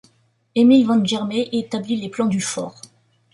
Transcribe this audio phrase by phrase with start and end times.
[0.55, 2.81] Émile Wangermée établit les plans du fort.